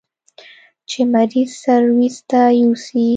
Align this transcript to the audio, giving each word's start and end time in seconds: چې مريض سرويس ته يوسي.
چې 0.89 0.99
مريض 1.13 1.49
سرويس 1.61 2.17
ته 2.29 2.41
يوسي. 2.61 3.05